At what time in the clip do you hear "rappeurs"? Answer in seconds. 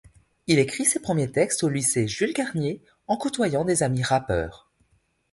4.01-4.71